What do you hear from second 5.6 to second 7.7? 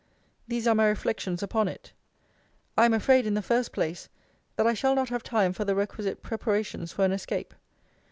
the requisite preparations for an escape.